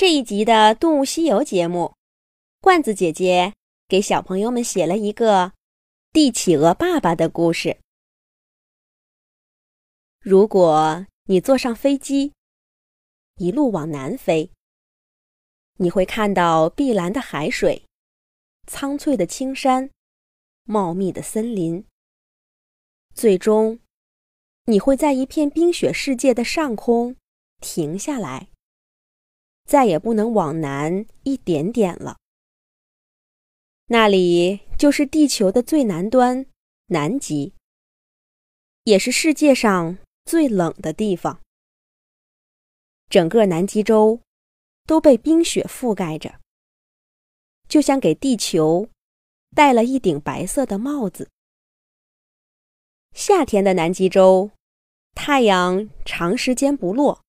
[0.00, 1.94] 这一集的《动物西游》节目，
[2.62, 3.52] 罐子姐姐
[3.86, 5.52] 给小朋友们写了一个
[6.10, 7.76] 帝企鹅爸爸的故事。
[10.18, 12.32] 如果你坐上飞机，
[13.36, 14.50] 一路往南飞，
[15.76, 17.84] 你会看到碧蓝的海水、
[18.66, 19.90] 苍翠的青山、
[20.64, 21.84] 茂密的森林。
[23.14, 23.78] 最终，
[24.64, 27.16] 你会在一片冰雪世界的上空
[27.60, 28.49] 停下来。
[29.70, 32.16] 再也不能往南一点点了。
[33.86, 36.44] 那里就是地球的最南端——
[36.90, 37.54] 南极，
[38.82, 41.40] 也是世界上最冷的地方。
[43.08, 44.18] 整个南极洲
[44.86, 46.40] 都被冰雪覆盖着，
[47.68, 48.88] 就像给地球
[49.54, 51.30] 戴了一顶白色的帽子。
[53.14, 54.50] 夏天的南极洲，
[55.14, 57.22] 太阳长时间不落。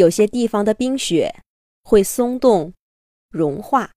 [0.00, 1.42] 有些地方的冰雪
[1.82, 2.72] 会松动、
[3.28, 3.92] 融化，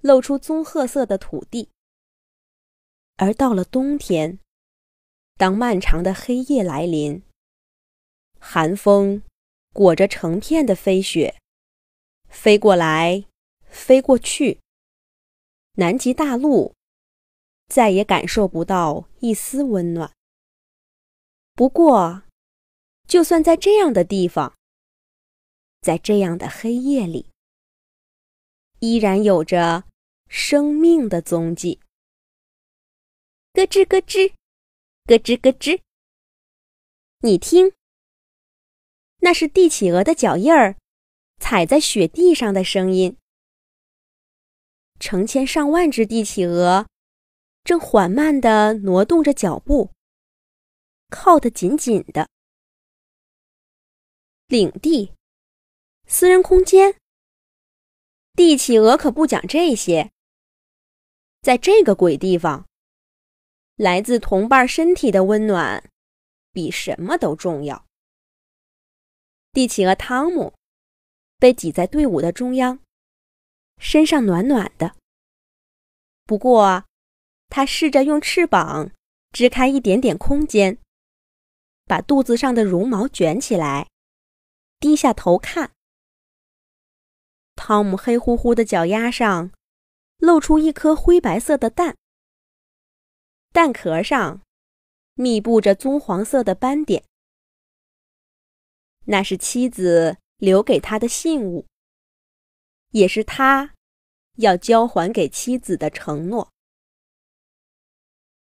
[0.00, 1.68] 露出棕褐色的土地。
[3.16, 4.38] 而到了冬天，
[5.36, 7.24] 当漫长的黑夜来临，
[8.38, 9.24] 寒风
[9.72, 11.40] 裹着成片的飞雪，
[12.28, 13.24] 飞过来，
[13.68, 14.60] 飞过去，
[15.72, 16.72] 南极大陆
[17.66, 20.12] 再也感受不到一丝温暖。
[21.54, 22.22] 不过，
[23.08, 24.54] 就算在这样的地方，
[25.80, 27.30] 在这样的黑夜里，
[28.80, 29.84] 依然有着
[30.28, 31.80] 生命的踪迹。
[33.52, 34.34] 咯吱咯吱，
[35.04, 35.80] 咯吱咯吱。
[37.20, 37.72] 你听，
[39.18, 40.76] 那是帝企鹅的脚印儿
[41.40, 43.16] 踩在雪地上的声音。
[44.98, 46.86] 成千上万只帝企鹅
[47.64, 49.90] 正缓慢地挪动着脚步，
[51.08, 52.28] 靠得紧紧的。
[54.48, 55.12] 领地。
[56.08, 56.96] 私人空间，
[58.34, 60.12] 帝企鹅可不讲这些。
[61.42, 62.64] 在这个鬼地方，
[63.74, 65.90] 来自同伴身体的温暖
[66.52, 67.84] 比什么都重要。
[69.52, 70.54] 帝企鹅汤姆
[71.38, 72.78] 被挤在队伍的中央，
[73.78, 74.94] 身上暖暖的。
[76.24, 76.84] 不过，
[77.48, 78.92] 他试着用翅膀
[79.32, 80.78] 支开一点点空间，
[81.84, 83.88] 把肚子上的绒毛卷起来，
[84.78, 85.72] 低下头看。
[87.56, 89.50] 汤姆黑乎乎的脚丫上
[90.18, 91.96] 露出一颗灰白色的蛋，
[93.52, 94.42] 蛋壳上
[95.14, 97.02] 密布着棕黄色的斑点。
[99.06, 101.66] 那是妻子留给他的信物，
[102.90, 103.74] 也是他
[104.36, 106.52] 要交还给妻子的承诺。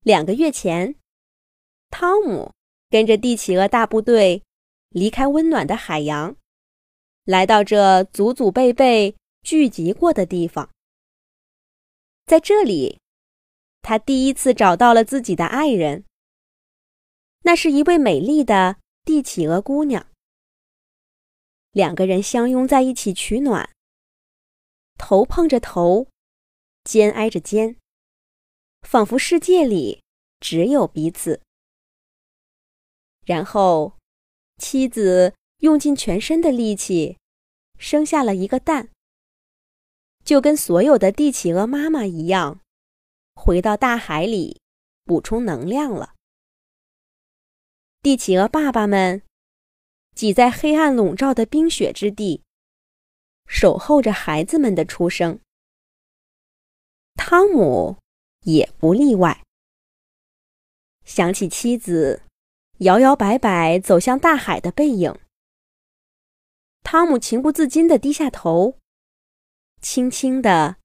[0.00, 0.96] 两个月前，
[1.90, 2.52] 汤姆
[2.88, 4.42] 跟着帝企鹅大部队
[4.88, 6.36] 离开温暖的海洋。
[7.24, 10.70] 来到这祖祖辈辈聚集过的地方，
[12.26, 13.00] 在这里，
[13.80, 16.04] 他第一次找到了自己的爱人。
[17.40, 20.06] 那是一位美丽的帝企鹅姑娘。
[21.70, 23.70] 两个人相拥在一起取暖，
[24.98, 26.06] 头碰着头，
[26.84, 27.76] 肩挨着肩，
[28.82, 30.02] 仿佛世界里
[30.40, 31.40] 只有彼此。
[33.24, 33.94] 然后，
[34.58, 35.34] 妻子。
[35.64, 37.16] 用尽全身的力气，
[37.78, 38.90] 生下了一个蛋，
[40.22, 42.60] 就跟所有的帝企鹅妈妈一样，
[43.34, 44.60] 回到大海里
[45.06, 46.12] 补充能量了。
[48.02, 49.22] 帝企鹅爸爸们
[50.14, 52.42] 挤在黑暗笼罩的冰雪之地，
[53.48, 55.40] 守候着孩子们的出生。
[57.14, 57.96] 汤姆
[58.42, 59.42] 也不例外。
[61.06, 62.20] 想起妻子
[62.80, 65.18] 摇摇摆摆走向大海的背影。
[66.84, 68.78] 汤姆情不自禁地低下头，
[69.80, 70.76] 轻轻地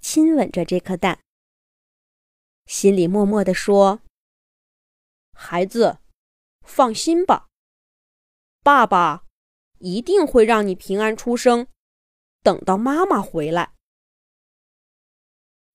[0.00, 1.20] 亲吻着这颗蛋，
[2.66, 4.02] 心里默默地说
[5.32, 5.98] ：“孩子，
[6.60, 7.48] 放心吧，
[8.62, 9.24] 爸爸
[9.78, 11.66] 一定会让你平安出生，
[12.42, 13.72] 等到妈妈回来。”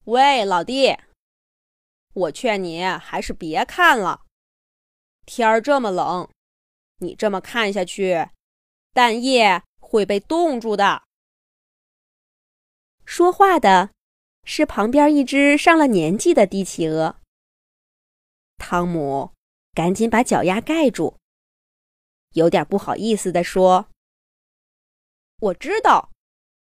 [0.06, 0.96] 喂，老弟，
[2.14, 4.22] 我劝你还是别看了，
[5.26, 6.30] 天儿这么冷，
[7.00, 8.30] 你这么看下去。
[8.94, 11.02] 蛋液会被冻住的。
[13.06, 13.90] 说话的
[14.44, 17.20] 是旁边一只上了年纪的帝企鹅。
[18.58, 19.34] 汤姆
[19.74, 21.18] 赶紧把脚丫盖住，
[22.34, 23.90] 有点不好意思地说
[25.42, 26.12] ：“我知道，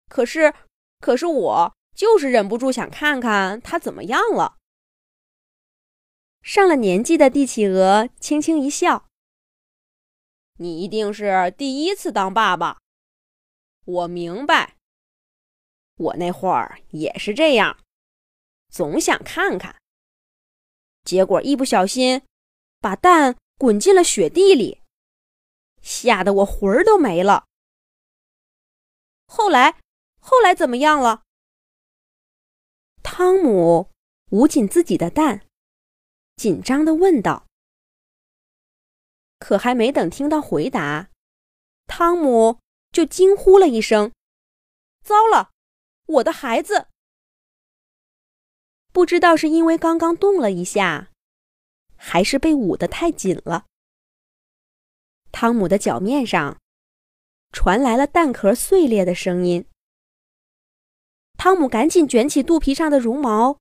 [0.09, 0.53] 可是，
[0.99, 4.57] 可是我就是忍不住想看看它怎么样了。”
[6.43, 9.08] 上了年纪的帝企鹅轻轻一笑。
[10.61, 12.79] 你一定是第一次当爸爸，
[13.85, 14.75] 我明白。
[15.95, 17.77] 我那会儿也是这样，
[18.69, 19.75] 总想看看，
[21.03, 22.21] 结果一不小心
[22.79, 24.81] 把蛋滚进了雪地里，
[25.81, 27.45] 吓得我魂儿都没了。
[29.27, 29.79] 后来，
[30.19, 31.23] 后来怎么样了？
[33.01, 33.89] 汤姆
[34.31, 35.45] 捂紧自己的蛋，
[36.35, 37.48] 紧张的问道。
[39.39, 41.09] 可还没等听到回答，
[41.87, 42.59] 汤姆
[42.91, 44.11] 就惊呼了一声
[45.01, 45.51] ：“糟了，
[46.05, 46.87] 我的孩子！”
[48.91, 51.09] 不知道是因为刚刚动了一下，
[51.95, 53.65] 还是被捂得太紧了，
[55.31, 56.59] 汤姆的脚面上
[57.51, 59.65] 传来了蛋壳碎裂的声音。
[61.37, 63.59] 汤姆赶紧卷起肚皮上的绒毛，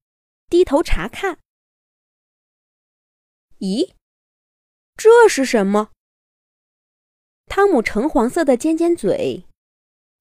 [0.48, 1.38] 低头查看。
[3.58, 3.94] 咦？
[4.98, 5.92] 这是什么？
[7.46, 9.46] 汤姆橙黄色的尖尖嘴，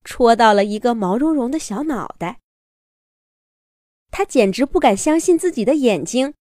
[0.03, 2.39] 戳到了一个毛茸茸的小脑袋。
[4.11, 6.35] 他简直不敢相信自己的眼睛。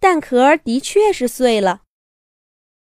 [0.00, 1.84] 蛋壳的确是碎了，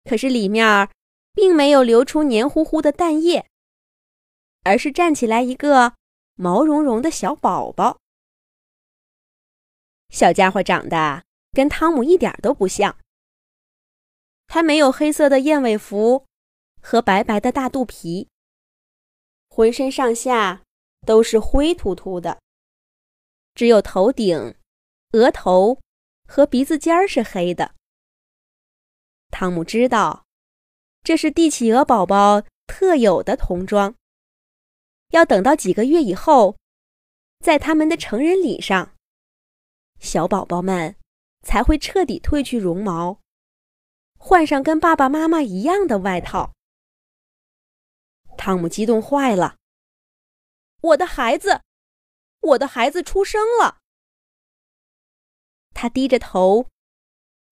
[0.06, 0.90] 可是里面
[1.34, 3.46] 并没有流出黏糊糊的蛋液，
[4.64, 5.94] 而是站起来一个
[6.34, 8.00] 毛茸茸的小宝宝。
[10.10, 12.98] 小家伙长得跟汤姆一点都不像。
[14.54, 16.28] 它没有黑色的燕尾服
[16.80, 18.30] 和白白的大肚皮，
[19.50, 20.62] 浑身上下
[21.08, 22.40] 都是灰秃秃的，
[23.56, 24.56] 只有头顶、
[25.14, 25.80] 额头
[26.28, 27.74] 和鼻子尖儿是黑的。
[29.32, 30.24] 汤姆知道，
[31.02, 33.96] 这是帝企鹅宝宝特有的童装，
[35.10, 36.56] 要等到几个月以后，
[37.40, 38.94] 在他们的成人礼上，
[39.98, 40.96] 小宝宝们
[41.42, 43.23] 才会彻底褪去绒毛。
[44.26, 46.54] 换上跟爸爸妈妈一样的外套，
[48.38, 49.58] 汤姆激动坏了。
[50.80, 51.62] 我的孩子，
[52.40, 53.80] 我的孩子出生了。
[55.74, 56.70] 他低着头，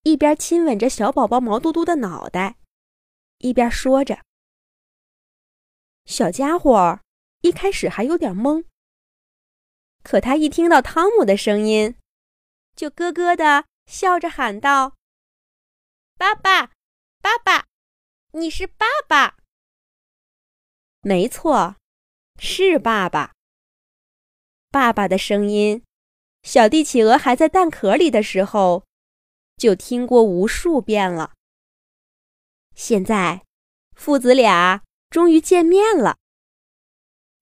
[0.04, 2.56] 一边亲吻着小宝宝毛嘟嘟的脑袋，
[3.40, 4.24] 一边说着。
[6.06, 7.02] 小家伙
[7.42, 8.64] 一开始还有点懵，
[10.04, 11.98] 可他一听到汤姆的声音，
[12.78, 14.96] 就咯咯的笑着喊道。
[16.22, 16.68] 爸爸，
[17.20, 17.66] 爸爸，
[18.34, 19.38] 你是爸爸。
[21.02, 21.78] 没错，
[22.38, 23.34] 是爸爸。
[24.70, 25.84] 爸爸的声音，
[26.44, 28.86] 小帝企鹅还在蛋壳里的时候，
[29.58, 31.34] 就听过无数遍了。
[32.76, 33.44] 现在，
[33.96, 36.20] 父子俩终于见面了。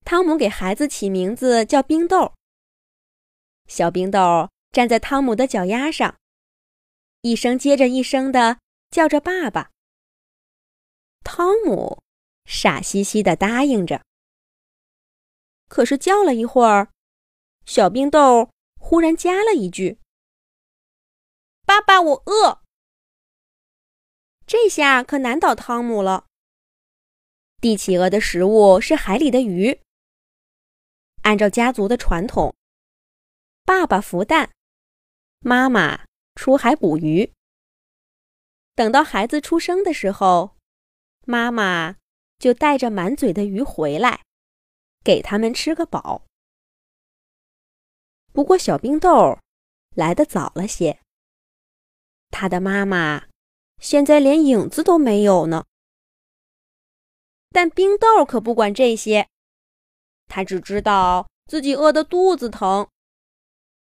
[0.05, 2.33] 汤姆给孩子起名字叫冰豆。
[3.67, 6.17] 小冰豆站在汤姆的脚丫上，
[7.23, 8.59] 一声接着一声的。
[8.91, 9.71] 叫着爸爸，
[11.23, 12.01] 汤姆
[12.45, 14.03] 傻兮兮的答应着。
[15.67, 16.91] 可是叫了一会儿，
[17.65, 18.49] 小冰豆
[18.79, 19.99] 忽然加了一句
[21.65, 22.63] ：“爸爸，我饿。”
[24.47, 26.25] 这下可难倒汤姆了。
[27.61, 29.79] 帝企鹅的食物是海里的鱼。
[31.21, 32.55] 按照家族的传统，
[33.63, 34.51] 爸爸孵蛋，
[35.41, 37.31] 妈妈出海捕鱼。
[38.79, 40.55] 等到孩子出生的时候，
[41.25, 41.97] 妈妈
[42.37, 44.23] 就带着满嘴的鱼回来，
[45.03, 46.23] 给他们吃个饱。
[48.31, 49.37] 不过小冰豆
[49.97, 51.01] 来的早了些，
[52.29, 53.27] 他的妈妈
[53.81, 55.65] 现在连影子都没有呢。
[57.49, 59.27] 但冰豆可不管这些，
[60.27, 62.87] 他只知道自己饿得肚子疼，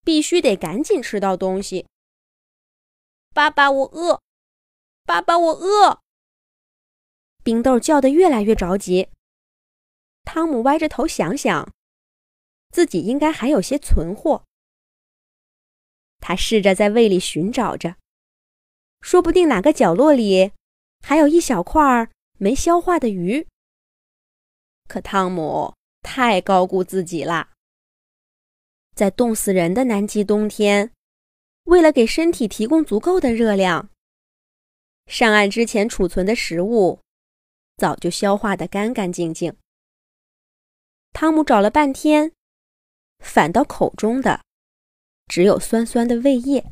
[0.05, 1.87] 必须得赶紧吃到东西。
[3.33, 4.21] 爸爸，我饿。
[5.05, 6.01] 爸爸，我饿。
[7.43, 9.09] 冰豆叫得越来越着急。
[10.23, 11.73] 汤姆歪着头想想，
[12.71, 14.45] 自己应该还有些存货。
[16.19, 17.97] 他试着在胃里寻找着，
[19.01, 20.53] 说不定哪个角落里
[21.01, 23.45] 还有一小块没消化的鱼。
[24.87, 27.49] 可汤姆太高估自己了，
[28.95, 30.93] 在冻死人的南极冬天，
[31.65, 33.89] 为了给身体提供足够的热量。
[35.05, 37.01] 上岸之前储存的食物，
[37.77, 39.55] 早就消化得干干净净。
[41.11, 42.33] 汤姆找了半天，
[43.19, 44.43] 反倒口中的
[45.27, 46.71] 只有酸酸的胃液。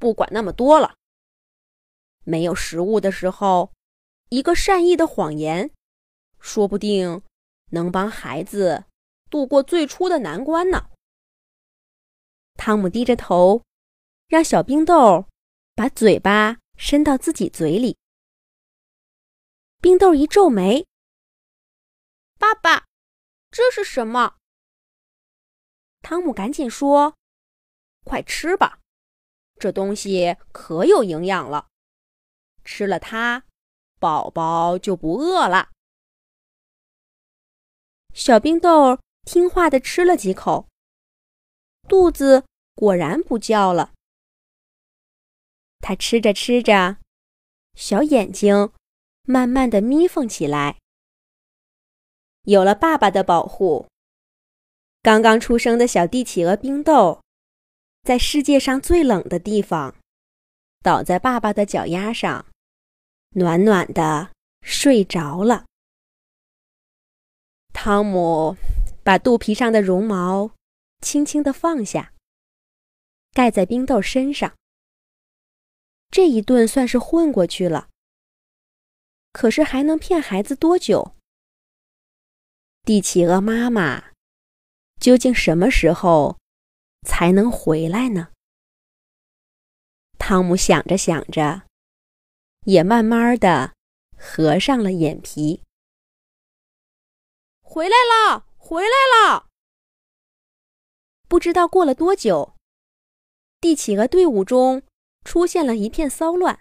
[0.00, 0.96] 不管那么多了，
[2.24, 3.72] 没有食物的时候，
[4.30, 5.70] 一个善意的谎言，
[6.40, 7.22] 说不定
[7.70, 8.84] 能帮孩子
[9.30, 10.90] 度过最初的难关呢。
[12.54, 13.62] 汤姆低着头，
[14.26, 15.26] 让小冰豆。
[15.74, 17.98] 把嘴巴伸到自己嘴里，
[19.80, 20.86] 冰豆一皱眉，
[22.38, 22.86] 爸爸，
[23.50, 24.36] 这是什么？”
[26.00, 27.16] 汤姆赶紧说
[28.04, 28.78] ：“快吃吧，
[29.56, 31.68] 这东西可有营养了，
[32.64, 33.44] 吃了它，
[33.98, 35.70] 宝宝就不饿了。”
[38.14, 40.68] 小冰豆听话的吃了几口，
[41.88, 43.93] 肚子果然不叫了。
[45.86, 46.96] 他吃着吃着，
[47.74, 48.72] 小眼睛
[49.24, 50.78] 慢慢的眯缝起来。
[52.44, 53.86] 有了爸爸的保护，
[55.02, 57.20] 刚刚出生的小帝企鹅冰豆，
[58.02, 59.94] 在世界上最冷的地方，
[60.80, 62.46] 倒在爸爸的脚丫上，
[63.32, 64.30] 暖暖的
[64.62, 65.66] 睡着了。
[67.74, 68.56] 汤姆
[69.02, 70.50] 把肚皮上的绒毛
[71.02, 72.14] 轻轻地放下，
[73.34, 74.54] 盖在冰豆身上。
[76.14, 77.88] 这一顿算是混过去了。
[79.32, 81.16] 可是还能骗孩子多久？
[82.84, 84.12] 帝企鹅妈妈
[85.00, 86.38] 究竟什么时候
[87.04, 88.28] 才能回来呢？
[90.16, 91.62] 汤姆想着想着，
[92.60, 93.74] 也慢慢的
[94.16, 95.64] 合上了眼皮。
[97.60, 99.48] 回来了，回来了！
[101.26, 102.54] 不知道过了多久，
[103.60, 104.84] 帝企鹅队伍中
[105.24, 106.60] 出现了一片骚乱。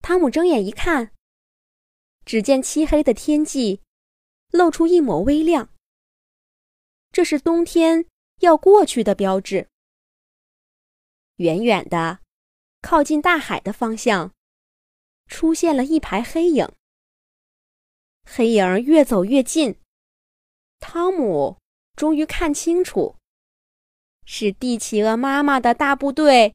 [0.00, 1.12] 汤姆睁眼一看，
[2.24, 3.82] 只见漆黑的天际
[4.50, 5.70] 露出一抹微亮，
[7.10, 8.06] 这是冬天
[8.40, 9.68] 要过去的标志。
[11.36, 12.20] 远远的，
[12.80, 14.32] 靠近大海的方向，
[15.26, 16.70] 出现了一排黑影。
[18.24, 19.80] 黑影越走越近，
[20.78, 21.58] 汤姆
[21.96, 23.16] 终于看清楚，
[24.24, 26.54] 是帝企鹅妈妈的大部队